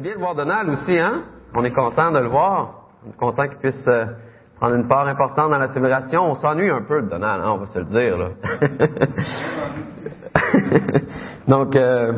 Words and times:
du 0.00 0.04
bien 0.04 0.14
de 0.14 0.20
voir 0.20 0.34
Donald 0.34 0.70
aussi, 0.70 0.98
hein? 0.98 1.24
On 1.54 1.62
est 1.62 1.72
content 1.72 2.10
de 2.10 2.20
le 2.20 2.28
voir. 2.28 2.86
On 3.04 3.10
est 3.10 3.16
content 3.16 3.46
qu'il 3.48 3.58
puisse 3.58 3.86
euh, 3.86 4.06
prendre 4.56 4.76
une 4.76 4.88
part 4.88 5.06
importante 5.06 5.50
dans 5.50 5.58
la 5.58 5.68
célébration. 5.68 6.22
On 6.22 6.34
s'ennuie 6.34 6.70
un 6.70 6.80
peu 6.82 7.02
de 7.02 7.08
Donald, 7.08 7.42
hein, 7.44 7.50
on 7.52 7.58
va 7.58 7.66
se 7.66 7.78
le 7.78 7.84
dire, 7.84 8.16
là. 8.16 8.28
Donc, 11.48 11.76
euh, 11.76 12.12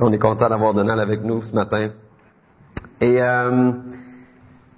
on 0.00 0.12
est 0.12 0.18
content 0.18 0.48
d'avoir 0.48 0.74
Donald 0.74 0.98
avec 1.00 1.22
nous 1.22 1.42
ce 1.42 1.54
matin. 1.54 1.90
Et 3.00 3.22
euh, 3.22 3.72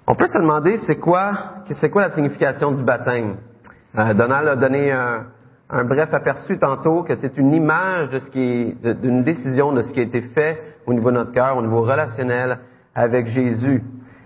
on 0.05 0.15
peut 0.15 0.27
se 0.27 0.37
demander, 0.37 0.77
c'est 0.85 0.97
quoi, 0.97 1.31
c'est 1.65 1.89
quoi 1.89 2.03
la 2.03 2.11
signification 2.11 2.73
du 2.73 2.83
baptême? 2.83 3.37
Donald 3.95 4.47
a 4.47 4.55
donné 4.55 4.91
un, 4.91 5.25
un 5.71 5.85
bref 5.85 6.13
aperçu 6.13 6.59
tantôt 6.59 7.03
que 7.03 7.15
c'est 7.15 7.37
une 7.37 7.53
image 7.53 8.09
de 8.09 8.19
ce 8.19 8.29
qui 8.29 8.75
d'une 9.01 9.23
décision 9.23 9.71
de 9.71 9.81
ce 9.81 9.93
qui 9.93 9.99
a 9.99 10.03
été 10.03 10.21
fait 10.21 10.59
au 10.85 10.93
niveau 10.93 11.11
de 11.11 11.15
notre 11.15 11.31
cœur, 11.31 11.57
au 11.57 11.61
niveau 11.61 11.81
relationnel 11.81 12.59
avec 12.93 13.27
Jésus. 13.27 13.81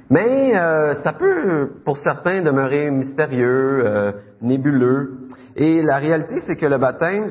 Mais 0.10 0.56
euh, 0.56 0.96
ça 0.96 1.14
peut, 1.14 1.72
pour 1.84 1.98
certains, 1.98 2.42
demeurer 2.42 2.92
mystérieux, 2.92 3.84
euh, 3.86 4.12
nébuleux. 4.42 5.28
Et 5.56 5.82
la 5.82 5.98
réalité, 5.98 6.40
c'est 6.46 6.56
que 6.56 6.66
le 6.66 6.78
baptême, 6.78 7.28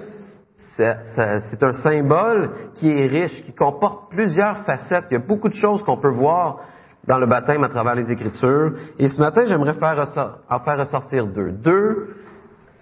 c'est 0.77 1.62
un 1.62 1.73
symbole 1.73 2.51
qui 2.74 2.91
est 2.91 3.07
riche, 3.07 3.45
qui 3.45 3.55
comporte 3.55 4.10
plusieurs 4.10 4.59
facettes. 4.65 5.05
Il 5.10 5.15
y 5.15 5.23
a 5.23 5.27
beaucoup 5.27 5.49
de 5.49 5.55
choses 5.55 5.85
qu'on 5.85 5.99
peut 5.99 6.10
voir 6.10 6.60
dans 7.07 7.19
le 7.19 7.27
baptême 7.27 7.62
à 7.62 7.69
travers 7.69 7.95
les 7.95 8.10
Écritures. 8.10 8.73
Et 8.99 9.09
ce 9.09 9.21
matin, 9.21 9.45
j'aimerais 9.46 9.77
en 9.77 10.60
faire 10.60 10.79
ressortir 10.79 11.27
deux. 11.27 11.52
Deux 11.52 12.09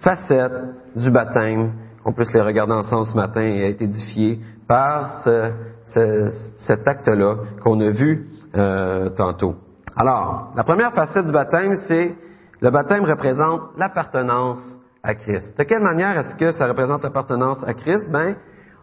facettes 0.02 0.52
du 0.96 1.10
baptême 1.10 1.72
qu'on 2.04 2.12
puisse 2.12 2.32
les 2.32 2.40
regarder 2.40 2.72
ensemble 2.72 3.06
ce 3.06 3.16
matin 3.16 3.42
et 3.42 3.70
être 3.70 3.82
édifiés 3.82 4.40
par 4.68 5.22
ce, 5.24 5.52
ce, 5.94 6.28
cet 6.66 6.86
acte-là 6.86 7.36
qu'on 7.62 7.80
a 7.80 7.90
vu 7.90 8.26
euh, 8.54 9.10
tantôt. 9.10 9.54
Alors, 9.96 10.50
la 10.56 10.64
première 10.64 10.92
facette 10.92 11.26
du 11.26 11.32
baptême, 11.32 11.74
c'est 11.86 12.14
le 12.60 12.70
baptême 12.70 13.04
représente 13.04 13.60
l'appartenance 13.76 14.60
à 15.02 15.14
Christ. 15.14 15.56
De 15.58 15.64
quelle 15.64 15.82
manière 15.82 16.18
est-ce 16.18 16.36
que 16.36 16.52
ça 16.52 16.66
représente 16.66 17.02
l'appartenance 17.02 17.62
à 17.66 17.74
Christ? 17.74 18.10
Ben, 18.12 18.36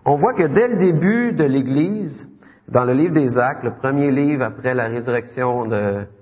on 0.05 0.15
voit 0.15 0.33
que 0.33 0.43
dès 0.43 0.67
le 0.67 0.77
début 0.77 1.33
de 1.33 1.43
l'Église, 1.43 2.27
dans 2.67 2.83
le 2.83 2.93
livre 2.93 3.13
des 3.13 3.37
Actes, 3.37 3.63
le 3.63 3.75
premier 3.79 4.11
livre 4.11 4.43
après 4.43 4.73
la 4.73 4.87
résurrection, 4.87 5.69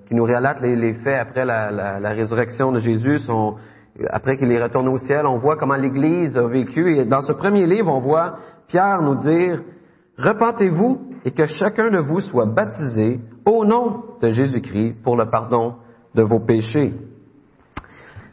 qui 0.07 0.15
nous 0.15 0.23
relate 0.23 0.61
les, 0.61 0.93
faits 0.95 1.19
après 1.19 1.45
la, 1.45 1.99
la, 1.99 2.09
résurrection 2.09 2.71
de 2.71 2.79
Jésus, 2.79 3.19
son, 3.19 3.55
après 4.09 4.37
qu'il 4.37 4.51
est 4.51 4.61
retourné 4.61 4.89
au 4.89 4.97
ciel, 4.97 5.25
on 5.25 5.37
voit 5.37 5.55
comment 5.57 5.75
l'Église 5.75 6.37
a 6.37 6.47
vécu. 6.47 6.97
Et 6.97 7.05
dans 7.05 7.21
ce 7.21 7.33
premier 7.33 7.65
livre, 7.65 7.91
on 7.91 7.99
voit 7.99 8.37
Pierre 8.67 9.01
nous 9.01 9.15
dire, 9.15 9.61
Repentez-vous 10.17 11.11
et 11.25 11.31
que 11.31 11.45
chacun 11.45 11.91
de 11.91 11.99
vous 11.99 12.19
soit 12.19 12.47
baptisé 12.47 13.19
au 13.45 13.65
nom 13.65 14.03
de 14.21 14.29
Jésus-Christ 14.29 15.03
pour 15.03 15.15
le 15.15 15.29
pardon 15.29 15.75
de 16.15 16.23
vos 16.23 16.39
péchés. 16.39 16.93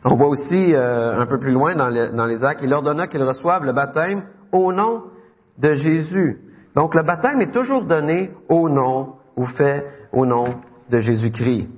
On 0.04 0.16
voit 0.16 0.28
aussi 0.28 0.74
euh, 0.74 1.18
un 1.18 1.26
peu 1.26 1.38
plus 1.38 1.52
loin 1.52 1.76
dans, 1.76 1.90
dans 2.14 2.26
les 2.26 2.42
actes, 2.42 2.60
il 2.62 2.72
ordonna 2.72 3.06
qu'ils 3.06 3.22
reçoivent 3.22 3.64
le 3.64 3.72
baptême 3.72 4.22
au 4.52 4.72
nom 4.72 5.04
de 5.58 5.74
Jésus. 5.74 6.40
Donc 6.74 6.94
le 6.94 7.02
baptême 7.02 7.40
est 7.42 7.52
toujours 7.52 7.84
donné 7.84 8.30
au 8.48 8.68
nom 8.68 9.14
ou 9.36 9.44
fait 9.44 9.84
au 10.12 10.24
nom 10.24 10.46
de 10.90 10.98
Jésus-Christ. 10.98 11.68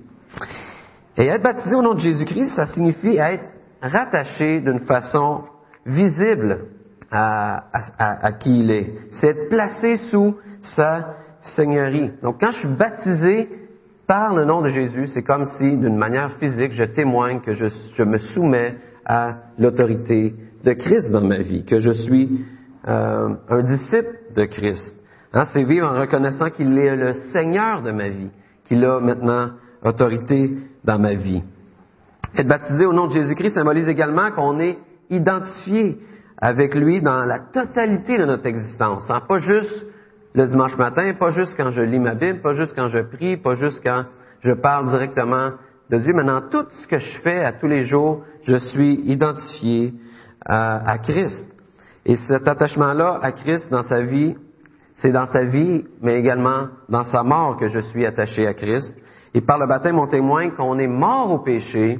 Et 1.19 1.27
être 1.27 1.43
baptisé 1.43 1.75
au 1.75 1.83
nom 1.83 1.95
de 1.95 2.01
Jésus-Christ, 2.01 2.55
ça 2.55 2.67
signifie 2.67 3.17
être 3.17 3.45
rattaché 3.81 4.61
d'une 4.61 4.81
façon 4.81 5.45
visible 5.85 6.67
à, 7.11 7.65
à, 7.99 8.33
qui 8.33 8.61
il 8.61 8.71
est. 8.71 8.95
C'est 9.13 9.29
être 9.29 9.49
placé 9.49 9.97
sous 10.11 10.37
sa 10.61 11.15
seigneurie. 11.43 12.11
Donc 12.23 12.41
quand 12.41 12.51
je 12.51 12.59
suis 12.59 12.77
baptisé 12.77 13.49
par 14.07 14.35
le 14.35 14.45
nom 14.45 14.63
de 14.63 14.69
Jésus, 14.69 15.07
c'est 15.09 15.23
comme 15.23 15.45
si 15.59 15.77
d'une 15.77 15.97
manière 15.97 16.33
physique, 16.39 16.73
je 16.73 16.85
témoigne 16.85 17.41
que 17.41 17.53
je, 17.53 17.67
je 17.95 18.03
me 18.03 18.19
soumets 18.19 18.77
à 19.05 19.37
l'autorité 19.59 20.35
de 20.65 20.73
Christ 20.73 21.11
dans 21.13 21.25
ma 21.25 21.39
vie, 21.39 21.65
que 21.65 21.79
je 21.79 21.91
suis 21.91 22.45
euh, 22.89 23.35
un 23.49 23.63
disciple 23.63 24.19
de 24.35 24.45
Christ. 24.45 24.93
Hein, 25.33 25.45
c'est 25.53 25.65
vivre 25.65 25.89
en 25.89 26.01
reconnaissant 26.01 26.51
qu'il 26.51 26.77
est 26.79 26.97
le 26.97 27.15
Seigneur 27.33 27.83
de 27.83 27.93
ma 27.93 28.09
vie, 28.09 28.31
qu'il 28.67 28.85
a 28.85 29.01
maintenant 29.01 29.51
autorité 29.85 30.57
dans 30.85 30.99
ma 30.99 31.15
vie. 31.15 31.43
Être 32.39 32.49
baptisé 32.49 32.85
au 32.85 32.93
nom 32.93 33.07
de 33.07 33.13
Jésus-Christ 33.13 33.55
symbolise 33.55 33.89
également 33.89 34.31
qu'on 34.31 34.59
est 34.59 34.79
identifié 35.09 35.97
avec 36.37 36.75
lui 36.75 37.01
dans 37.01 37.23
la 37.23 37.39
totalité 37.39 38.19
de 38.19 38.27
notre 38.27 38.45
existence. 38.45 39.11
Hein? 39.11 39.23
Pas 39.27 39.39
juste 39.39 39.87
le 40.35 40.47
dimanche 40.47 40.77
matin, 40.77 41.15
pas 41.19 41.31
juste 41.31 41.55
quand 41.57 41.71
je 41.71 41.81
lis 41.81 41.99
ma 41.99 42.15
Bible, 42.15 42.43
pas 42.43 42.53
juste 42.53 42.75
quand 42.77 42.91
je 42.91 42.99
prie, 42.99 43.39
pas 43.39 43.55
juste 43.55 43.81
quand 43.83 44.05
je 44.41 44.53
parle 44.53 44.91
directement 44.91 45.53
de 45.89 45.97
Dieu, 45.97 46.13
mais 46.15 46.25
dans 46.25 46.43
tout 46.43 46.67
ce 46.83 46.87
que 46.87 46.99
je 46.99 47.19
fais 47.21 47.43
à 47.43 47.53
tous 47.53 47.69
les 47.69 47.85
jours, 47.85 48.23
je 48.43 48.57
suis 48.57 49.01
identifié 49.11 49.95
à, 50.45 50.91
à 50.91 50.99
Christ. 50.99 51.43
Et 52.05 52.17
cet 52.17 52.47
attachement-là 52.47 53.19
à 53.23 53.33
Christ 53.33 53.71
dans 53.71 53.83
sa 53.83 54.03
vie, 54.03 54.35
c'est 54.97 55.13
dans 55.13 55.27
sa 55.27 55.45
vie, 55.45 55.85
mais 56.03 56.19
également 56.19 56.69
dans 56.91 57.05
sa 57.05 57.23
mort 57.23 57.57
que 57.57 57.69
je 57.69 57.79
suis 57.79 58.05
attaché 58.05 58.47
à 58.47 58.53
Christ. 58.53 58.95
Et 59.33 59.41
par 59.41 59.59
le 59.59 59.67
baptême, 59.67 59.99
on 59.99 60.07
témoigne 60.07 60.51
qu'on 60.51 60.79
est 60.79 60.87
mort 60.87 61.33
au 61.33 61.39
péché 61.39 61.99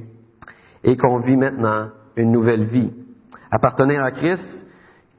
et 0.87 0.97
qu'on 0.97 1.19
vit 1.19 1.37
maintenant 1.37 1.89
une 2.17 2.31
nouvelle 2.31 2.65
vie. 2.65 2.93
Appartenir 3.51 4.03
à 4.03 4.13
Christ, 4.13 4.69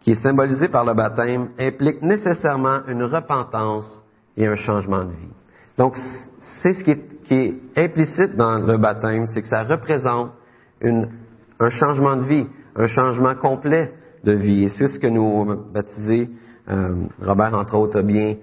qui 0.02 0.12
est 0.12 0.24
symbolisé 0.24 0.70
par 0.70 0.86
le 0.86 0.94
baptême, 0.94 1.50
implique 1.60 2.02
nécessairement 2.02 2.80
une 2.88 3.04
repentance 3.04 4.04
et 4.38 4.48
un 4.48 4.56
changement 4.56 5.04
de 5.04 5.12
vie. 5.12 5.34
Donc, 5.78 5.96
c'est 6.64 6.74
ce 6.74 6.84
qui 6.84 6.92
est, 6.92 7.56
implicite 7.76 8.38
dans 8.38 8.58
le 8.60 8.78
baptême, 8.78 9.26
c'est 9.26 9.42
que 9.42 9.50
ça 9.50 9.64
représente 9.64 10.32
un 10.82 11.70
changement 11.70 12.16
de 12.16 12.26
vie, 12.26 12.48
un 12.76 12.88
changement 12.88 13.36
complet 13.36 13.94
de 14.24 14.32
vie. 14.32 14.64
Et 14.64 14.68
c'est 14.70 14.88
ce 14.88 14.98
que 14.98 15.08
nous 15.08 15.46
baptisés, 15.74 16.30
euh, 16.70 16.96
Robert 17.22 17.54
entre 17.54 17.76
autres 17.76 18.00
a 18.00 18.04
bien, 18.04 18.38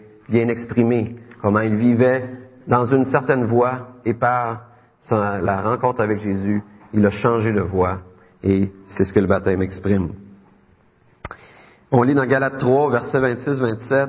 exprimé, 0.49 1.17
comment 1.41 1.61
il 1.61 1.77
vivait 1.77 2.29
dans 2.69 2.85
une 2.85 3.05
certaine 3.05 3.45
voie 3.45 3.89
et 4.05 4.15
par 4.15 4.67
la 5.11 5.63
rencontre 5.63 6.03
avec 6.03 6.19
Jésus, 6.19 6.63
il 6.95 7.05
a 7.05 7.11
changé 7.11 7.53
de 7.53 7.61
voie 7.61 8.01
et 8.43 8.71
c'est 8.87 9.05
ce 9.05 9.13
que 9.13 9.21
le 9.21 9.27
baptême 9.27 9.63
exprime. 9.63 10.13
On 11.91 12.03
lit 12.03 12.15
dans 12.15 12.27
Galates 12.27 12.59
3, 12.59 12.91
versets 12.91 13.19
26-27, 13.19 14.09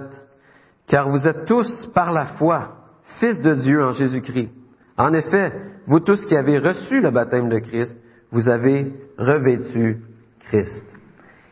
Car 0.87 1.09
vous 1.09 1.27
êtes 1.27 1.45
tous 1.45 1.87
par 1.93 2.13
la 2.13 2.25
foi 2.37 2.75
fils 3.19 3.41
de 3.41 3.53
Dieu 3.55 3.83
en 3.83 3.91
Jésus-Christ. 3.91 4.51
En 4.97 5.13
effet, 5.13 5.51
vous 5.87 5.99
tous 5.99 6.23
qui 6.25 6.35
avez 6.35 6.57
reçu 6.57 6.99
le 6.99 7.11
baptême 7.11 7.49
de 7.49 7.59
Christ, 7.59 7.97
vous 8.31 8.49
avez 8.49 8.93
revêtu 9.17 10.01
Christ. 10.47 10.85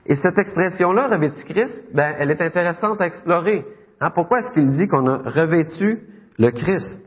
Et 0.06 0.16
cette 0.16 0.38
expression-là, 0.38 1.08
revêtu 1.08 1.44
Christ, 1.46 1.82
ben, 1.94 2.16
elle 2.20 2.32
est 2.32 2.42
intéressante 2.42 3.00
à 3.02 3.08
explorer. 3.08 3.66
Hein, 4.02 4.12
pourquoi 4.14 4.40
est-ce 4.40 4.52
qu'il 4.52 4.70
dit 4.70 4.88
qu'on 4.88 5.08
a 5.08 5.18
revêtu 5.30 6.00
le 6.38 6.52
Christ? 6.52 7.02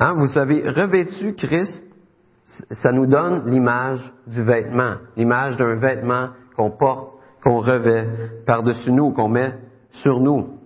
Hein, 0.00 0.14
vous 0.14 0.36
avez 0.36 0.68
revêtu 0.68 1.34
Christ, 1.34 1.82
ça 2.44 2.92
nous 2.92 3.06
donne 3.06 3.42
l'image 3.46 4.12
du 4.26 4.42
vêtement, 4.42 4.96
l'image 5.16 5.56
d'un 5.56 5.74
vêtement 5.74 6.28
qu'on 6.56 6.70
porte, 6.70 7.14
qu'on 7.42 7.58
revêt 7.58 8.06
par-dessus 8.46 8.92
nous, 8.92 9.12
qu'on 9.12 9.28
met 9.28 9.54
sur 9.90 10.20
nous. 10.20 10.58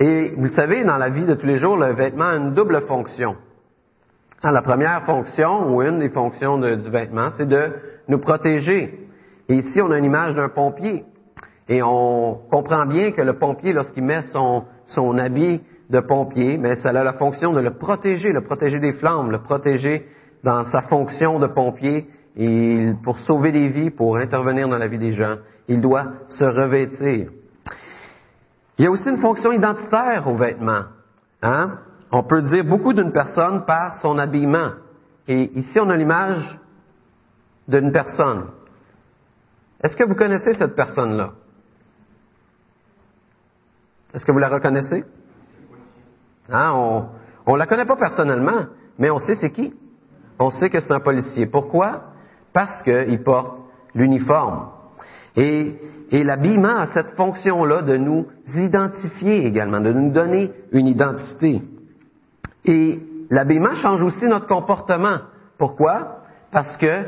Et 0.00 0.34
vous 0.36 0.48
savez, 0.48 0.84
dans 0.84 0.96
la 0.96 1.08
vie 1.08 1.24
de 1.24 1.34
tous 1.34 1.46
les 1.46 1.56
jours, 1.56 1.76
le 1.76 1.94
vêtement 1.94 2.28
a 2.28 2.36
une 2.36 2.54
double 2.54 2.80
fonction. 2.82 3.36
Hein, 4.42 4.52
la 4.52 4.62
première 4.62 5.02
fonction, 5.04 5.74
ou 5.74 5.82
une 5.82 5.98
des 5.98 6.10
fonctions 6.10 6.58
du 6.58 6.90
vêtement, 6.90 7.30
c'est 7.30 7.48
de 7.48 7.72
nous 8.08 8.18
protéger. 8.18 9.06
Et 9.48 9.54
ici, 9.54 9.80
on 9.80 9.90
a 9.90 9.98
une 9.98 10.04
image 10.04 10.34
d'un 10.34 10.48
pompier. 10.48 11.04
Et 11.68 11.82
on 11.82 12.38
comprend 12.50 12.86
bien 12.86 13.12
que 13.12 13.22
le 13.22 13.38
pompier, 13.38 13.72
lorsqu'il 13.72 14.04
met 14.04 14.22
son, 14.24 14.64
son 14.84 15.18
habit 15.18 15.62
de 15.90 16.00
pompier, 16.00 16.58
mais 16.58 16.76
ça 16.76 16.90
a 16.90 16.92
la 16.92 17.14
fonction 17.14 17.52
de 17.52 17.60
le 17.60 17.72
protéger, 17.72 18.30
le 18.30 18.42
protéger 18.42 18.78
des 18.78 18.92
flammes, 18.92 19.30
le 19.30 19.38
protéger 19.38 20.06
dans 20.46 20.62
sa 20.62 20.82
fonction 20.82 21.40
de 21.40 21.48
pompier, 21.48 22.08
et 22.36 22.92
pour 23.02 23.18
sauver 23.18 23.50
des 23.50 23.66
vies, 23.66 23.90
pour 23.90 24.16
intervenir 24.16 24.68
dans 24.68 24.78
la 24.78 24.86
vie 24.86 24.98
des 24.98 25.10
gens, 25.10 25.38
il 25.66 25.80
doit 25.80 26.06
se 26.28 26.44
revêtir. 26.44 27.30
Il 28.78 28.84
y 28.84 28.86
a 28.86 28.90
aussi 28.90 29.08
une 29.08 29.16
fonction 29.16 29.50
identitaire 29.50 30.28
aux 30.28 30.36
vêtements. 30.36 30.84
Hein? 31.42 31.78
On 32.12 32.22
peut 32.22 32.42
dire 32.42 32.64
beaucoup 32.64 32.92
d'une 32.92 33.10
personne 33.10 33.64
par 33.64 33.96
son 33.96 34.18
habillement. 34.18 34.70
Et 35.26 35.50
ici, 35.58 35.80
on 35.80 35.90
a 35.90 35.96
l'image 35.96 36.60
d'une 37.66 37.90
personne. 37.90 38.50
Est-ce 39.82 39.96
que 39.96 40.04
vous 40.04 40.14
connaissez 40.14 40.52
cette 40.52 40.76
personne-là? 40.76 41.32
Est-ce 44.14 44.24
que 44.24 44.30
vous 44.30 44.38
la 44.38 44.48
reconnaissez? 44.48 45.04
Hein? 46.50 46.70
On 47.46 47.54
ne 47.54 47.58
la 47.58 47.66
connaît 47.66 47.84
pas 47.84 47.96
personnellement, 47.96 48.66
mais 48.96 49.10
on 49.10 49.18
sait 49.18 49.34
c'est 49.34 49.50
qui 49.50 49.74
on 50.38 50.50
sait 50.50 50.70
que 50.70 50.80
c'est 50.80 50.92
un 50.92 51.00
policier. 51.00 51.46
Pourquoi? 51.46 52.02
Parce 52.52 52.82
qu'il 52.82 53.22
porte 53.22 53.58
l'uniforme. 53.94 54.68
Et, 55.36 55.78
l'habillement 56.12 56.78
a 56.78 56.86
cette 56.86 57.10
fonction-là 57.16 57.82
de 57.82 57.96
nous 57.96 58.26
identifier 58.54 59.44
également, 59.46 59.80
de 59.80 59.92
nous 59.92 60.12
donner 60.12 60.52
une 60.72 60.86
identité. 60.86 61.62
Et 62.64 63.00
l'habillement 63.30 63.74
change 63.74 64.02
aussi 64.02 64.26
notre 64.26 64.46
comportement. 64.46 65.18
Pourquoi? 65.58 66.22
Parce 66.52 66.76
que 66.76 67.06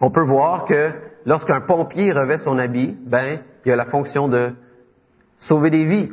on 0.00 0.10
peut 0.10 0.24
voir 0.24 0.64
que 0.64 0.92
lorsqu'un 1.26 1.60
pompier 1.60 2.12
revêt 2.12 2.38
son 2.38 2.58
habit, 2.58 2.96
ben, 3.06 3.40
il 3.64 3.72
a 3.72 3.76
la 3.76 3.86
fonction 3.86 4.28
de 4.28 4.52
sauver 5.38 5.70
des 5.70 5.84
vies. 5.84 6.10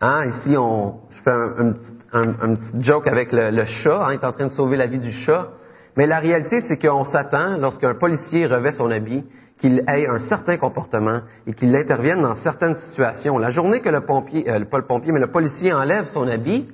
Hein? 0.00 0.26
Ici, 0.26 0.54
on, 0.56 1.00
je 1.10 1.22
fais 1.22 1.30
un, 1.30 1.74
un, 2.12 2.54
petit 2.54 2.82
joke 2.82 3.06
avec 3.06 3.32
le, 3.32 3.64
chat, 3.64 4.04
hein, 4.04 4.12
il 4.12 4.20
est 4.20 4.24
en 4.24 4.32
train 4.32 4.46
de 4.46 4.50
sauver 4.50 4.76
la 4.76 4.86
vie 4.86 4.98
du 4.98 5.10
chat. 5.10 5.48
Mais 5.96 6.06
la 6.06 6.18
réalité, 6.18 6.60
c'est 6.60 6.76
qu'on 6.76 7.04
s'attend, 7.04 7.56
lorsqu'un 7.58 7.94
policier 7.94 8.46
revêt 8.46 8.72
son 8.72 8.90
habit, 8.90 9.24
qu'il 9.58 9.84
ait 9.88 10.06
un 10.08 10.18
certain 10.18 10.56
comportement 10.56 11.20
et 11.46 11.52
qu'il 11.52 11.74
intervienne 11.76 12.20
dans 12.20 12.34
certaines 12.34 12.74
situations. 12.74 13.38
La 13.38 13.50
journée 13.50 13.80
que 13.80 13.88
le 13.88 14.00
pompier, 14.00 14.50
euh, 14.50 14.64
pas 14.64 14.78
le 14.78 14.86
pompier, 14.86 15.12
mais 15.12 15.20
le 15.20 15.30
policier 15.30 15.72
enlève 15.72 16.04
son 16.06 16.26
habit 16.26 16.68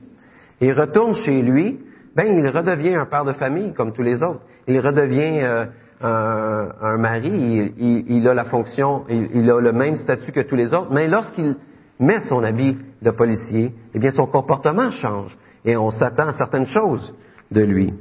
et 0.61 0.73
retourne 0.73 1.13
chez 1.13 1.43
lui, 1.43 1.79
ben 2.17 2.27
il 2.27 2.49
redevient 2.49 2.95
un 2.95 3.07
père 3.07 3.25
de 3.25 3.33
famille 3.33 3.75
comme 3.75 3.93
tous 3.93 4.03
les 4.03 4.23
autres. 4.23 4.41
Il 4.67 4.81
redevient 4.81 5.41
euh, 5.43 5.67
un, 6.01 6.97
mari, 6.99 7.73
il, 7.77 8.29
a 8.29 8.35
la 8.35 8.45
fonction, 8.45 9.05
il, 9.09 9.51
a 9.51 9.61
le 9.61 9.73
même 9.73 9.97
statut 9.97 10.33
que 10.33 10.41
tous 10.41 10.57
les 10.57 10.73
autres. 10.73 10.91
Mais 10.93 11.09
lorsqu'il 11.09 11.57
met 12.01 12.21
son 12.21 12.43
habit 12.43 12.77
de 13.03 13.11
policier, 13.11 13.73
eh 13.95 13.99
bien 13.99 14.11
son 14.11 14.27
comportement 14.27 14.91
change 14.91 15.37
et 15.65 15.77
on 15.77 15.91
s'attend 15.91 16.29
à 16.29 16.33
certaines 16.33 16.67
choses 16.67 17.15
de 17.51 17.61
lui. 17.61 17.95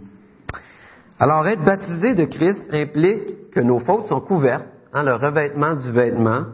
Alors 1.19 1.47
être 1.47 1.63
baptisé 1.63 2.15
de 2.15 2.25
Christ 2.25 2.63
implique 2.71 3.51
que 3.51 3.59
nos 3.59 3.79
fautes 3.79 4.05
sont 4.05 4.21
couvertes 4.21 4.67
Hein, 4.93 5.03
le 5.03 5.13
revêtement 5.13 5.75
du 5.75 5.91
vêtement. 5.91 6.45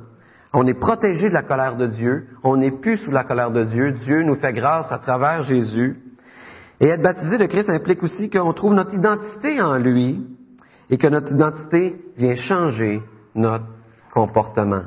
On 0.53 0.67
est 0.67 0.79
protégé 0.79 1.29
de 1.29 1.33
la 1.33 1.43
colère 1.43 1.75
de 1.77 1.87
Dieu. 1.87 2.27
On 2.43 2.57
n'est 2.57 2.71
plus 2.71 2.97
sous 2.97 3.11
la 3.11 3.23
colère 3.23 3.51
de 3.51 3.63
Dieu. 3.63 3.91
Dieu 3.91 4.23
nous 4.23 4.35
fait 4.35 4.53
grâce 4.53 4.91
à 4.91 4.99
travers 4.99 5.43
Jésus. 5.43 5.97
Et 6.79 6.87
être 6.87 7.01
baptisé 7.01 7.37
de 7.37 7.45
Christ 7.45 7.69
implique 7.69 8.03
aussi 8.03 8.29
qu'on 8.29 8.53
trouve 8.53 8.73
notre 8.73 8.93
identité 8.93 9.61
en 9.61 9.77
lui 9.77 10.27
et 10.89 10.97
que 10.97 11.07
notre 11.07 11.31
identité 11.31 11.95
vient 12.17 12.35
changer 12.35 13.01
notre 13.35 13.65
comportement. 14.13 14.83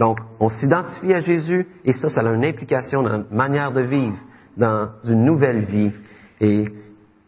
Donc, 0.00 0.18
on 0.40 0.48
s'identifie 0.48 1.12
à 1.12 1.20
Jésus 1.20 1.68
et 1.84 1.92
ça, 1.92 2.08
ça 2.08 2.22
a 2.22 2.32
une 2.32 2.44
implication 2.44 3.02
dans 3.02 3.18
notre 3.18 3.34
manière 3.34 3.70
de 3.70 3.82
vivre, 3.82 4.16
dans 4.56 4.88
une 5.04 5.26
nouvelle 5.26 5.66
vie. 5.66 5.92
Et 6.40 6.64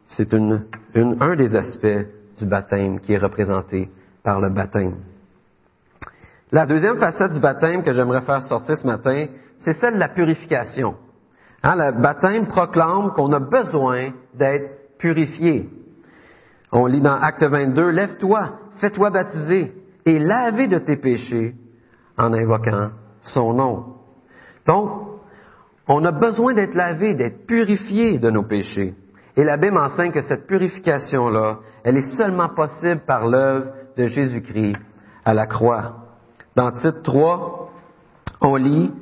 c'est 0.07 0.33
un 0.33 1.37
des 1.37 1.55
aspects 1.55 2.09
du 2.39 2.47
baptême 2.47 2.99
qui 3.01 3.13
est 3.13 3.19
représenté 3.19 3.91
par 4.25 4.41
le 4.41 4.49
baptême. 4.49 4.95
La 6.51 6.65
deuxième 6.65 6.97
facette 6.97 7.35
du 7.35 7.41
baptême 7.41 7.83
que 7.83 7.93
j'aimerais 7.93 8.23
faire 8.23 8.41
sortir 8.45 8.75
ce 8.75 8.87
matin, 8.87 9.27
c'est 9.59 9.75
celle 9.75 9.95
de 9.95 9.99
la 9.99 10.09
purification. 10.09 10.95
Hein, 11.63 11.75
le 11.77 12.01
baptême 12.01 12.47
proclame 12.47 13.13
qu'on 13.13 13.33
a 13.33 13.41
besoin 13.41 14.13
d'être 14.33 14.97
purifié. 14.97 15.69
On 16.73 16.87
lit 16.87 17.03
dans 17.03 17.21
Acte 17.21 17.45
22, 17.45 17.91
Lève-toi, 17.91 18.61
fais-toi 18.81 19.11
baptiser 19.11 19.75
et 20.07 20.19
laver 20.19 20.69
de 20.69 20.79
tes 20.79 20.97
péchés 20.97 21.55
en 22.19 22.33
invoquant 22.33 22.91
son 23.23 23.55
nom. 23.55 23.85
Donc, 24.67 24.91
on 25.89 26.05
a 26.05 26.13
besoin 26.13 26.55
d'être 26.55 26.75
lavé, 26.75 27.15
d'être 27.15 27.47
purifié 27.47 28.19
de 28.19 28.31
nos 28.31 28.45
péchés. 28.45 28.95
Et 29.37 29.45
la 29.45 29.57
Bible 29.57 29.79
enseigne 29.79 30.13
que 30.13 30.23
cette 30.23 30.47
purification-là, 30.47 31.59
elle 31.85 31.97
est 31.97 32.17
seulement 32.17 32.49
possible 32.51 33.01
par 33.07 33.27
l'œuvre 33.27 33.71
de 33.97 34.07
Jésus-Christ 34.07 34.77
à 35.25 35.35
la 35.35 35.47
croix. 35.47 35.97
Dans 36.55 36.71
titre 36.73 37.03
3, 37.03 37.71
on 38.43 38.57
lit, 38.57 38.93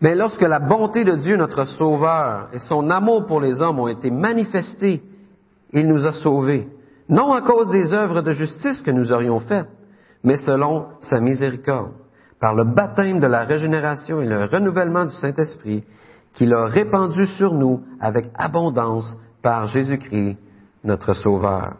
Mais 0.00 0.14
lorsque 0.14 0.40
la 0.40 0.60
bonté 0.60 1.04
de 1.04 1.14
Dieu, 1.16 1.36
notre 1.36 1.64
Sauveur, 1.64 2.48
et 2.54 2.58
son 2.58 2.88
amour 2.88 3.26
pour 3.26 3.40
les 3.40 3.60
hommes 3.60 3.78
ont 3.78 3.88
été 3.88 4.10
manifestés, 4.10 5.02
il 5.72 5.86
nous 5.86 6.06
a 6.06 6.12
sauvés, 6.12 6.68
non 7.08 7.32
à 7.32 7.42
cause 7.42 7.70
des 7.70 7.92
œuvres 7.92 8.22
de 8.22 8.32
justice 8.32 8.80
que 8.82 8.90
nous 8.90 9.12
aurions 9.12 9.40
faites, 9.40 9.68
mais 10.24 10.36
selon 10.38 10.86
sa 11.02 11.20
miséricorde, 11.20 11.92
par 12.40 12.54
le 12.54 12.64
baptême 12.64 13.20
de 13.20 13.26
la 13.26 13.44
régénération 13.44 14.20
et 14.22 14.26
le 14.26 14.44
renouvellement 14.44 15.04
du 15.04 15.14
Saint-Esprit, 15.16 15.84
qu'il 16.34 16.54
a 16.54 16.64
répandu 16.64 17.26
sur 17.26 17.54
nous 17.54 17.82
avec 18.00 18.30
abondance 18.34 19.16
par 19.42 19.66
Jésus-Christ, 19.66 20.38
notre 20.84 21.12
Sauveur. 21.12 21.76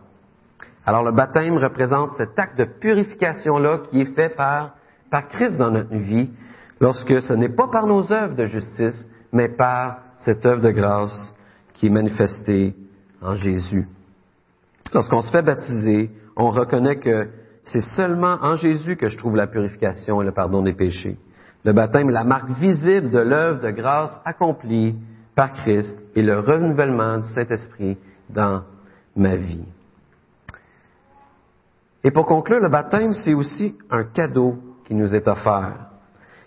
Alors 0.85 1.05
le 1.05 1.13
baptême 1.13 1.57
représente 1.57 2.13
cet 2.15 2.39
acte 2.39 2.59
de 2.59 2.67
purification-là 2.81 3.79
qui 3.91 4.01
est 4.01 4.15
fait 4.15 4.31
par 4.31 4.73
par 5.11 5.29
Christ 5.29 5.59
dans 5.59 5.71
notre 5.71 5.95
vie, 5.95 6.31
lorsque 6.81 7.21
ce 7.21 7.35
n'est 7.35 7.55
pas 7.55 7.69
par 7.69 7.87
nos 7.87 8.13
œuvres 8.13 8.37
de 8.37 8.47
justice, 8.47 9.09
mais 9.33 9.49
par 9.49 9.99
cette 10.19 10.45
œuvre 10.47 10.63
de 10.63 10.71
grâce 10.71 11.35
qui 11.75 11.87
est 11.87 11.91
manifestée 11.91 12.75
en 13.21 13.35
Jésus. 13.35 13.89
Lorsqu'on 14.93 15.23
se 15.23 15.31
fait 15.31 15.43
baptiser, 15.43 16.11
on 16.37 16.51
reconnaît 16.51 16.99
que 16.99 17.29
c'est 17.65 17.81
seulement 17.81 18.39
en 18.41 18.57
Jésus 18.57 18.97
que 18.97 19.09
je 19.09 19.17
trouve 19.17 19.37
la 19.37 19.47
purification 19.47 20.23
et 20.23 20.25
le 20.25 20.33
pardon 20.33 20.63
des 20.63 20.73
péchés. 20.73 21.19
Le 21.65 21.73
baptême 21.73 22.09
est 22.09 22.15
la 22.15 22.25
marque 22.25 22.51
visible 22.51 23.11
de 23.11 23.19
l'œuvre 23.19 23.61
de 23.61 23.71
grâce 23.71 24.19
accomplie 24.25 24.97
par 25.35 25.53
Christ 25.53 25.97
et 26.15 26.23
le 26.23 26.39
renouvellement 26.41 27.19
du 27.19 27.29
Saint-Esprit 27.29 27.99
dans 28.31 28.63
ma 29.15 29.37
vie. 29.37 29.65
Et 32.03 32.11
pour 32.11 32.27
conclure, 32.27 32.61
le 32.61 32.71
baptême, 32.71 33.13
c'est 33.13 33.35
aussi 33.35 33.77
un 33.91 34.05
cadeau 34.05 34.57
qui 34.87 34.95
nous 34.95 35.15
est 35.15 35.29
offert. 35.29 35.91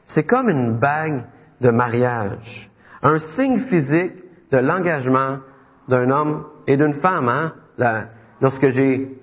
C'est 0.08 0.24
comme 0.24 0.50
une 0.50 0.80
bague 0.80 1.26
de 1.62 1.70
mariage, 1.70 2.70
un 3.04 3.20
signe 3.36 3.60
physique 3.66 4.14
de 4.52 4.58
l'engagement 4.58 5.40
d'un 5.88 6.10
homme 6.10 6.46
et 6.68 6.78
d'une 6.78 6.96
femme. 6.96 7.30
Hein? 7.30 7.54
lorsque 8.40 8.68
j'ai 8.68 9.18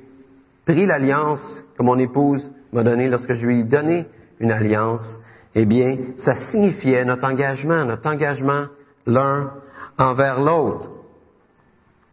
pris 0.67 0.87
l'alliance 0.87 1.41
que 1.81 1.85
mon 1.85 1.99
épouse 1.99 2.47
m'a 2.75 2.82
donnée, 2.82 3.09
lorsque 3.09 3.32
je 3.32 3.47
lui 3.47 3.61
ai 3.61 3.65
donné 3.65 4.05
une 4.38 4.53
alliance, 4.53 5.19
eh 5.55 5.65
bien, 5.65 5.97
ça 6.19 6.35
signifiait 6.50 7.06
notre 7.06 7.25
engagement, 7.25 7.87
notre 7.87 8.06
engagement 8.06 8.67
l'un 9.06 9.50
envers 9.97 10.43
l'autre. 10.43 10.91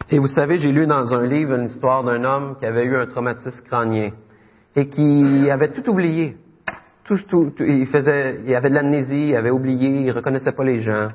Et 0.10 0.20
vous 0.20 0.28
savez, 0.28 0.58
j'ai 0.58 0.72
lu 0.72 0.88
dans 0.88 1.14
un 1.14 1.26
livre 1.26 1.54
une 1.56 1.66
histoire 1.66 2.06
d'un 2.06 2.24
homme 2.24 2.56
qui 2.60 2.66
avait 2.66 2.86
eu 2.86 2.96
un 2.96 3.08
traumatisme 3.08 3.62
crânien 3.68 4.12
et 4.74 4.88
qui 4.88 5.50
avait 5.52 5.74
tout 5.74 5.90
oublié. 5.90 6.38
Il 7.60 7.88
faisait, 7.88 8.40
il 8.46 8.56
avait 8.56 8.70
de 8.70 8.76
l'amnésie, 8.76 9.30
il 9.30 9.36
avait 9.36 9.52
oublié, 9.52 10.04
il 10.06 10.12
reconnaissait 10.12 10.54
pas 10.54 10.64
les 10.64 10.80
gens. 10.80 11.10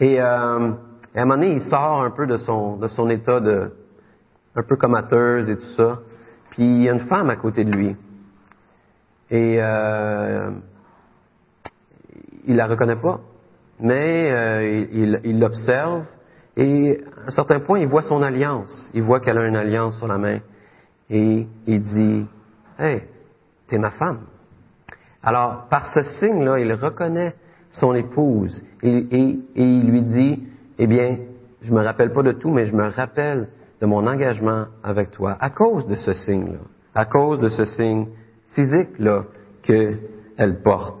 Et, 0.00 0.20
euh, 0.20 0.24
à 0.24 1.20
un 1.22 1.24
moment 1.24 1.36
donné, 1.36 1.52
il 1.52 1.60
sort 1.60 2.02
un 2.02 2.10
peu 2.10 2.26
de 2.26 2.36
son, 2.36 2.78
de 2.78 2.88
son 2.88 3.08
état 3.10 3.38
de, 3.38 3.70
un 4.56 4.62
peu 4.68 4.74
comateuse 4.74 5.48
et 5.48 5.56
tout 5.56 5.74
ça. 5.76 6.00
Puis 6.60 6.68
il 6.68 6.82
y 6.82 6.90
a 6.90 6.92
une 6.92 7.08
femme 7.08 7.30
à 7.30 7.36
côté 7.36 7.64
de 7.64 7.72
lui. 7.72 7.96
Et 9.30 9.56
euh, 9.62 10.50
il 12.44 12.54
la 12.54 12.66
reconnaît 12.66 13.00
pas, 13.00 13.18
mais 13.80 14.30
euh, 14.30 14.86
il 15.24 15.40
l'observe 15.40 16.04
et 16.58 17.02
à 17.16 17.28
un 17.28 17.30
certain 17.30 17.60
point, 17.60 17.78
il 17.78 17.88
voit 17.88 18.02
son 18.02 18.20
alliance. 18.20 18.90
Il 18.92 19.04
voit 19.04 19.20
qu'elle 19.20 19.38
a 19.38 19.46
une 19.46 19.56
alliance 19.56 19.96
sur 19.96 20.06
la 20.06 20.18
main 20.18 20.40
et 21.08 21.46
il 21.66 21.80
dit, 21.80 22.26
hey, 22.78 23.04
t'es 23.66 23.78
ma 23.78 23.92
femme. 23.92 24.26
Alors, 25.22 25.66
par 25.70 25.86
ce 25.94 26.02
signe-là, 26.02 26.58
il 26.58 26.74
reconnaît 26.74 27.36
son 27.70 27.94
épouse 27.94 28.62
et, 28.82 29.38
il 29.54 29.90
lui 29.90 30.02
dit, 30.02 30.46
eh 30.78 30.86
bien, 30.86 31.20
je 31.62 31.72
me 31.72 31.82
rappelle 31.82 32.12
pas 32.12 32.22
de 32.22 32.32
tout, 32.32 32.50
mais 32.50 32.66
je 32.66 32.76
me 32.76 32.86
rappelle 32.86 33.48
de 33.80 33.86
mon 33.86 34.06
engagement 34.06 34.66
avec 34.82 35.10
toi 35.10 35.36
à 35.40 35.50
cause 35.50 35.86
de 35.86 35.96
ce 35.96 36.12
signe-là, 36.12 36.58
à 36.94 37.06
cause 37.06 37.40
de 37.40 37.48
ce 37.48 37.64
signe 37.64 38.08
physique-là 38.54 39.24
qu'elle 39.62 40.62
porte. 40.62 41.00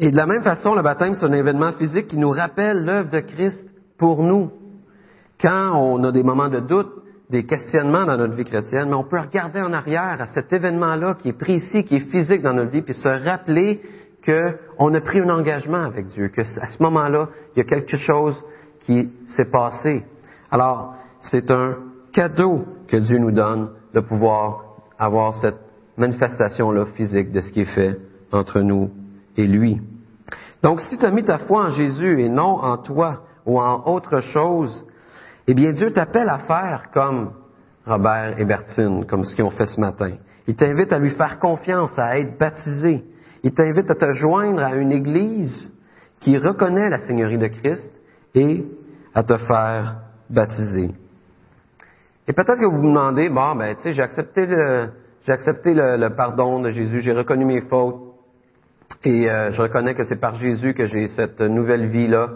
Et 0.00 0.10
de 0.10 0.16
la 0.16 0.26
même 0.26 0.42
façon, 0.42 0.74
le 0.74 0.82
baptême, 0.82 1.14
c'est 1.14 1.26
un 1.26 1.32
événement 1.32 1.72
physique 1.72 2.08
qui 2.08 2.16
nous 2.16 2.30
rappelle 2.30 2.84
l'œuvre 2.84 3.10
de 3.10 3.20
Christ 3.20 3.64
pour 3.98 4.22
nous. 4.22 4.50
Quand 5.40 5.76
on 5.76 6.02
a 6.02 6.10
des 6.10 6.24
moments 6.24 6.48
de 6.48 6.60
doute, 6.60 6.90
des 7.30 7.46
questionnements 7.46 8.04
dans 8.04 8.16
notre 8.16 8.34
vie 8.34 8.44
chrétienne, 8.44 8.88
mais 8.88 8.94
on 8.94 9.04
peut 9.04 9.20
regarder 9.20 9.60
en 9.60 9.72
arrière 9.72 10.20
à 10.20 10.26
cet 10.26 10.52
événement-là 10.52 11.14
qui 11.14 11.30
est 11.30 11.38
précis, 11.38 11.84
qui 11.84 11.96
est 11.96 12.10
physique 12.10 12.42
dans 12.42 12.52
notre 12.52 12.70
vie, 12.70 12.82
puis 12.82 12.94
se 12.94 13.08
rappeler 13.08 13.80
qu'on 14.24 14.94
a 14.94 15.00
pris 15.00 15.20
un 15.20 15.30
engagement 15.30 15.82
avec 15.82 16.06
Dieu, 16.06 16.28
que 16.28 16.42
à 16.42 16.66
ce 16.66 16.82
moment-là, 16.82 17.28
il 17.54 17.58
y 17.58 17.62
a 17.62 17.64
quelque 17.64 17.96
chose 17.96 18.40
qui 18.80 19.08
s'est 19.36 19.50
passé. 19.50 20.04
Alors, 20.52 20.96
c'est 21.22 21.50
un 21.50 21.76
cadeau 22.12 22.66
que 22.86 22.98
Dieu 22.98 23.16
nous 23.16 23.32
donne 23.32 23.70
de 23.94 24.00
pouvoir 24.00 24.64
avoir 24.98 25.34
cette 25.36 25.58
manifestation-là 25.96 26.84
physique 26.94 27.32
de 27.32 27.40
ce 27.40 27.50
qui 27.50 27.62
est 27.62 27.74
fait 27.74 27.98
entre 28.30 28.60
nous 28.60 28.90
et 29.38 29.46
lui. 29.46 29.80
Donc, 30.62 30.82
si 30.82 30.98
tu 30.98 31.06
as 31.06 31.10
mis 31.10 31.24
ta 31.24 31.38
foi 31.38 31.64
en 31.64 31.70
Jésus 31.70 32.20
et 32.20 32.28
non 32.28 32.58
en 32.62 32.76
toi 32.76 33.22
ou 33.46 33.58
en 33.58 33.82
autre 33.86 34.20
chose, 34.20 34.86
eh 35.46 35.54
bien, 35.54 35.72
Dieu 35.72 35.90
t'appelle 35.90 36.28
à 36.28 36.40
faire 36.40 36.90
comme 36.92 37.32
Robert 37.86 38.38
et 38.38 38.44
Bertine, 38.44 39.06
comme 39.06 39.24
ce 39.24 39.34
qu'ils 39.34 39.44
ont 39.44 39.50
fait 39.50 39.64
ce 39.64 39.80
matin. 39.80 40.16
Il 40.46 40.54
t'invite 40.54 40.92
à 40.92 40.98
lui 40.98 41.10
faire 41.10 41.38
confiance, 41.38 41.98
à 41.98 42.18
être 42.18 42.38
baptisé. 42.38 43.02
Il 43.42 43.54
t'invite 43.54 43.90
à 43.90 43.94
te 43.94 44.10
joindre 44.12 44.62
à 44.62 44.74
une 44.74 44.92
église 44.92 45.72
qui 46.20 46.36
reconnaît 46.36 46.90
la 46.90 46.98
Seigneurie 47.06 47.38
de 47.38 47.48
Christ 47.48 47.90
et 48.34 48.66
à 49.14 49.22
te 49.22 49.36
faire 49.38 50.01
baptiser. 50.32 50.90
Et 52.28 52.32
peut-être 52.32 52.58
que 52.58 52.66
vous 52.66 52.80
vous 52.80 52.88
demandez, 52.88 53.28
bon, 53.28 53.56
ben, 53.56 53.74
tu 53.76 53.82
sais, 53.82 53.92
j'ai 53.92 54.02
accepté 54.02 54.46
le, 54.46 54.90
j'ai 55.22 55.32
accepté 55.32 55.74
le, 55.74 56.08
pardon 56.16 56.60
de 56.60 56.70
Jésus, 56.70 57.00
j'ai 57.00 57.12
reconnu 57.12 57.44
mes 57.44 57.62
fautes, 57.62 58.00
et 59.04 59.28
euh, 59.28 59.50
je 59.50 59.60
reconnais 59.60 59.94
que 59.94 60.04
c'est 60.04 60.20
par 60.20 60.34
Jésus 60.36 60.74
que 60.74 60.86
j'ai 60.86 61.08
cette 61.08 61.40
nouvelle 61.40 61.88
vie-là. 61.88 62.28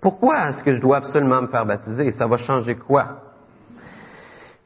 Pourquoi 0.00 0.48
est-ce 0.48 0.62
que 0.62 0.74
je 0.74 0.80
dois 0.80 0.98
absolument 0.98 1.42
me 1.42 1.48
faire 1.48 1.66
baptiser? 1.66 2.10
Ça 2.12 2.26
va 2.26 2.36
changer 2.36 2.76
quoi? 2.76 3.20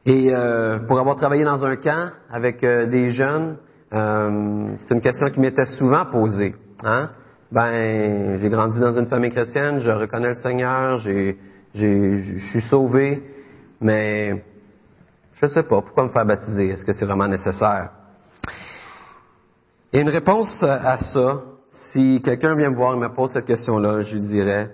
Et 0.05 0.33
euh, 0.33 0.79
pour 0.87 0.99
avoir 0.99 1.15
travaillé 1.15 1.43
dans 1.43 1.65
un 1.65 1.75
camp 1.75 2.11
avec 2.31 2.63
euh, 2.63 2.85
des 2.87 3.09
jeunes, 3.09 3.57
c'est 3.89 4.93
une 4.93 5.01
question 5.01 5.27
qui 5.29 5.39
m'était 5.39 5.65
souvent 5.77 6.05
posée. 6.05 6.53
Hein? 6.83 7.09
Ben, 7.51 8.37
j'ai 8.41 8.49
grandi 8.49 8.77
dans 8.79 8.91
une 8.91 9.07
famille 9.07 9.31
chrétienne, 9.31 9.79
je 9.79 9.89
reconnais 9.89 10.29
le 10.29 10.33
Seigneur, 10.33 10.97
j'ai, 10.97 11.37
je 11.77 12.37
suis 12.51 12.61
sauvé, 12.61 13.23
mais 13.79 14.43
je 15.33 15.45
ne 15.45 15.51
sais 15.51 15.63
pas, 15.63 15.81
pourquoi 15.81 16.05
me 16.05 16.09
faire 16.09 16.25
baptiser? 16.25 16.69
Est-ce 16.69 16.83
que 16.83 16.93
c'est 16.93 17.05
vraiment 17.05 17.27
nécessaire? 17.27 17.91
Et 19.93 20.01
une 20.01 20.09
réponse 20.09 20.61
à 20.61 20.97
ça, 20.97 21.43
si 21.91 22.21
quelqu'un 22.23 22.55
vient 22.55 22.71
me 22.71 22.75
voir 22.75 22.95
et 22.95 22.99
me 22.99 23.09
pose 23.09 23.31
cette 23.31 23.45
question-là, 23.45 24.01
je 24.01 24.15
lui 24.15 24.21
dirais, 24.21 24.71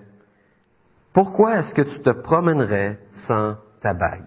pourquoi 1.12 1.58
est-ce 1.58 1.74
que 1.74 1.82
tu 1.82 2.00
te 2.00 2.10
promènerais 2.10 2.98
sans 3.28 3.56
ta 3.80 3.94
bague? 3.94 4.24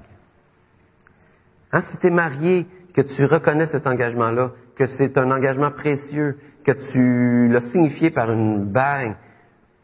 Hein, 1.71 1.81
si 1.81 1.97
tu 1.97 2.07
es 2.07 2.11
marié, 2.11 2.65
que 2.93 3.01
tu 3.01 3.25
reconnais 3.25 3.65
cet 3.67 3.85
engagement-là, 3.85 4.51
que 4.75 4.85
c'est 4.85 5.17
un 5.17 5.29
engagement 5.31 5.71
précieux, 5.71 6.37
que 6.65 6.71
tu 6.91 7.47
l'as 7.49 7.71
signifié 7.71 8.09
par 8.09 8.31
une 8.31 8.71
bague, 8.71 9.17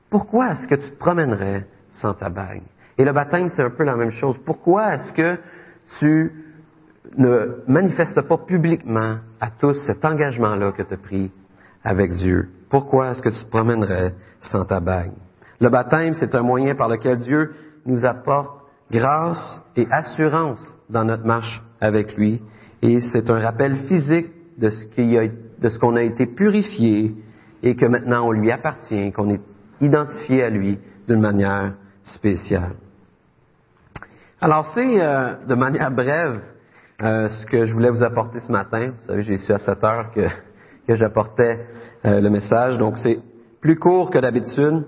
pourquoi 0.09 0.51
est-ce 0.51 0.67
que 0.67 0.75
tu 0.75 0.91
te 0.91 0.97
promènerais 0.97 1.65
sans 1.89 2.13
ta 2.13 2.29
bague? 2.29 2.63
Et 2.97 3.05
le 3.05 3.13
baptême, 3.13 3.50
c'est 3.50 3.63
un 3.63 3.71
peu 3.71 3.83
la 3.83 3.95
même 3.95 4.12
chose. 4.12 4.38
Pourquoi 4.45 4.95
est-ce 4.95 5.13
que 5.13 5.39
tu 6.00 6.31
ne 7.17 7.63
manifestes 7.67 8.21
pas 8.21 8.38
publiquement 8.38 9.17
à 9.39 9.50
tous 9.51 9.75
cet 9.85 10.03
engagement-là 10.05 10.71
que 10.71 10.83
tu 10.83 10.93
as 10.93 10.97
pris 10.97 11.31
avec 11.83 12.12
Dieu? 12.13 12.50
Pourquoi 12.69 13.12
est-ce 13.12 13.21
que 13.21 13.29
tu 13.29 13.43
te 13.43 13.50
promènerais 13.50 14.13
sans 14.41 14.65
ta 14.65 14.79
bague? 14.79 15.13
Le 15.59 15.69
baptême, 15.69 16.13
c'est 16.13 16.35
un 16.35 16.41
moyen 16.41 16.75
par 16.75 16.89
lequel 16.89 17.17
Dieu 17.19 17.53
nous 17.85 18.05
apporte 18.05 18.63
grâce 18.91 19.62
et 19.75 19.88
assurance 19.89 20.62
dans 20.89 21.03
notre 21.03 21.25
marche 21.25 21.62
avec 21.81 22.15
lui. 22.15 22.41
Et 22.81 23.00
c'est 23.00 23.29
un 23.29 23.39
rappel 23.39 23.75
physique 23.88 24.31
de 24.57 24.69
ce 24.69 25.79
qu'on 25.79 25.95
a, 25.95 26.00
a 26.00 26.03
été 26.03 26.25
purifié 26.25 27.15
et 27.63 27.75
que 27.75 27.85
maintenant 27.85 28.27
on 28.27 28.31
lui 28.31 28.51
appartient, 28.51 29.12
qu'on 29.13 29.29
est 29.29 29.41
identifié 29.81 30.43
à 30.43 30.50
lui 30.50 30.79
d'une 31.07 31.21
manière 31.21 31.73
spéciale. 32.03 32.75
Alors 34.43 34.65
c'est 34.75 35.01
euh, 35.01 35.36
de 35.48 35.55
manière 35.55 35.89
brève 35.89 36.41
euh, 37.01 37.29
ce 37.29 37.45
que 37.45 37.63
je 37.63 37.74
voulais 37.74 37.89
vous 37.89 38.03
apporter 38.03 38.41
ce 38.41 38.51
matin. 38.51 38.91
Vous 39.00 39.07
savez, 39.07 39.22
j'ai 39.22 39.38
su 39.38 39.53
à 39.53 39.57
7 39.57 39.83
heures 39.86 40.12
que, 40.12 40.27
que 40.86 40.95
j'apportais 40.95 41.62
euh, 42.03 42.19
le 42.19 42.29
message, 42.29 42.77
donc 42.77 42.98
c'est 42.98 43.19
plus 43.62 43.79
court 43.79 44.12
que 44.12 44.19
d'habitude, 44.19 44.86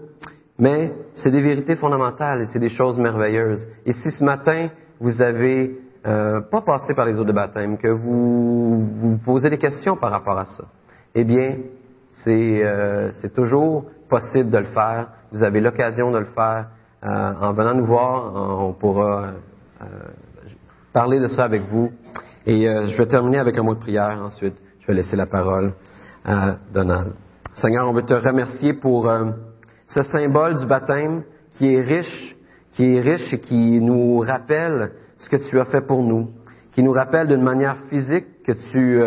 mais 0.59 0.91
c'est 1.13 1.31
des 1.31 1.41
vérités 1.41 1.77
fondamentales 1.77 2.41
et 2.41 2.45
c'est 2.51 2.59
des 2.59 2.67
choses 2.67 2.99
merveilleuses. 2.99 3.65
Et 3.85 3.93
si 3.93 4.11
ce 4.11 4.23
matin 4.25 4.69
vous 4.99 5.21
avez 5.21 5.79
pas 6.03 6.61
passé 6.61 6.93
par 6.95 7.07
les 7.07 7.19
eaux 7.19 7.23
de 7.23 7.31
baptême, 7.31 7.79
que 7.79 7.87
vous 7.87 8.79
vous 8.79 9.17
posez 9.25 9.49
des 9.49 9.57
questions 9.57 9.97
par 9.97 10.11
rapport 10.11 10.37
à 10.37 10.45
ça, 10.45 10.65
eh 11.15 11.23
bien, 11.23 11.57
c'est 12.11 13.33
toujours 13.33 13.85
possible 14.07 14.51
de 14.51 14.59
le 14.59 14.65
faire. 14.65 15.07
Vous 15.31 15.43
avez 15.43 15.61
l'occasion 15.61 16.11
de 16.11 16.19
le 16.19 16.25
faire 16.25 16.67
euh, 17.05 17.33
en 17.39 17.53
venant 17.53 17.75
nous 17.75 17.85
voir, 17.85 18.33
on 18.67 18.73
pourra 18.73 19.33
euh, 19.79 19.85
parler 20.91 21.19
de 21.19 21.27
ça 21.27 21.43
avec 21.43 21.61
vous. 21.69 21.91
Et 22.47 22.67
euh, 22.67 22.85
je 22.85 22.97
vais 22.97 23.05
terminer 23.05 23.37
avec 23.37 23.55
un 23.59 23.63
mot 23.63 23.75
de 23.75 23.79
prière. 23.79 24.19
Ensuite, 24.23 24.55
je 24.79 24.87
vais 24.87 24.95
laisser 24.95 25.15
la 25.15 25.27
parole 25.27 25.73
à 26.23 26.55
Donald. 26.73 27.13
Seigneur, 27.53 27.87
on 27.87 27.93
veut 27.93 28.03
te 28.03 28.13
remercier 28.13 28.73
pour 28.73 29.07
ce 29.85 30.01
symbole 30.01 30.55
du 30.55 30.65
baptême 30.65 31.23
qui 31.53 31.73
est 31.73 31.81
riche, 31.81 32.35
qui 32.73 32.83
est 32.83 33.01
riche 33.01 33.31
et 33.31 33.39
qui 33.39 33.79
nous 33.79 34.19
rappelle 34.19 34.91
ce 35.17 35.29
que 35.29 35.37
tu 35.37 35.59
as 35.59 35.65
fait 35.65 35.81
pour 35.81 36.01
nous, 36.01 36.29
qui 36.73 36.81
nous 36.81 36.91
rappelle 36.91 37.27
d'une 37.27 37.43
manière 37.43 37.77
physique 37.89 38.43
que 38.43 38.51
tu 38.71 38.99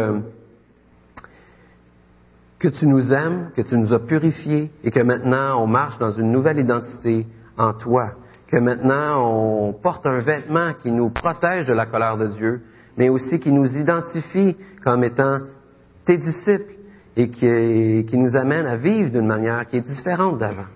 que 2.59 2.69
tu 2.69 2.87
nous 2.87 3.13
aimes, 3.13 3.51
que 3.55 3.63
tu 3.63 3.77
nous 3.77 3.93
as 3.93 3.99
purifiés 3.99 4.71
et 4.83 4.91
que 4.91 5.01
maintenant 5.01 5.63
on 5.63 5.67
marche 5.67 5.99
dans 5.99 6.11
une 6.11 6.33
nouvelle 6.33 6.59
identité 6.59 7.27
en 7.59 7.73
toi, 7.75 8.13
que 8.47 8.57
maintenant 8.57 9.23
on 9.23 9.73
porte 9.73 10.07
un 10.07 10.21
vêtement 10.21 10.73
qui 10.83 10.91
nous 10.91 11.11
protège 11.11 11.67
de 11.67 11.75
la 11.75 11.87
colère 11.87 12.17
de 12.17 12.29
Dieu, 12.29 12.63
mais 12.97 13.09
aussi 13.09 13.39
qui 13.39 13.53
nous 13.53 13.77
identifie 13.77 14.57
comme 14.83 15.05
étant 15.05 15.39
tes 16.05 16.19
disciples 16.19 16.73
et 17.17 17.31
qui, 17.31 18.17
nous 18.17 18.37
amène 18.37 18.67
à 18.67 18.77
vivre 18.77 19.11
d'une 19.11 19.27
manière 19.27 19.67
qui 19.67 19.77
est 19.77 19.87
différente 19.87 20.39
d'avant. 20.39 20.67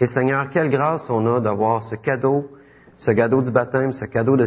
Et 0.00 0.06
Seigneur, 0.06 0.48
quelle 0.48 0.70
grâce 0.70 1.08
on 1.10 1.26
a 1.26 1.40
d'avoir 1.40 1.82
ce 1.84 1.94
cadeau, 1.94 2.48
ce 2.96 3.10
cadeau 3.10 3.42
du 3.42 3.50
baptême, 3.50 3.92
ce 3.92 4.06
cadeau 4.06 4.36
de, 4.36 4.46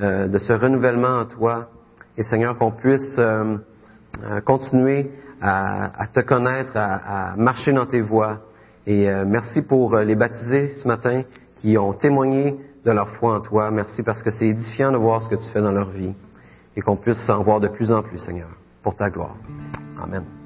euh, 0.00 0.38
ce 0.38 0.52
renouvellement 0.54 1.20
en 1.20 1.24
toi. 1.26 1.68
Et 2.16 2.22
Seigneur, 2.22 2.56
qu'on 2.56 2.72
puisse 2.72 3.18
euh, 3.18 3.56
euh, 4.24 4.40
continuer 4.40 5.10
à, 5.42 6.06
te 6.14 6.20
connaître, 6.20 6.72
à 6.76 7.34
marcher 7.36 7.72
dans 7.72 7.86
tes 7.86 8.00
voies 8.00 8.40
et 8.86 9.08
euh, 9.08 9.24
merci 9.26 9.62
pour 9.62 9.94
euh, 9.94 10.04
les 10.04 10.14
baptisés 10.14 10.68
ce 10.82 10.88
matin 10.88 11.22
qui 11.56 11.78
ont 11.78 11.92
témoigné 11.92 12.56
de 12.84 12.90
leur 12.90 13.08
foi 13.10 13.36
en 13.36 13.40
toi. 13.40 13.70
Merci 13.70 14.02
parce 14.02 14.22
que 14.22 14.30
c'est 14.30 14.48
édifiant 14.48 14.90
de 14.90 14.96
voir 14.96 15.22
ce 15.22 15.28
que 15.28 15.36
tu 15.36 15.48
fais 15.52 15.60
dans 15.60 15.70
leur 15.70 15.90
vie 15.90 16.14
et 16.76 16.80
qu'on 16.80 16.96
puisse 16.96 17.28
en 17.28 17.42
voir 17.42 17.60
de 17.60 17.68
plus 17.68 17.92
en 17.92 18.02
plus, 18.02 18.18
Seigneur, 18.18 18.48
pour 18.82 18.96
ta 18.96 19.10
gloire. 19.10 19.36
Amen. 20.02 20.41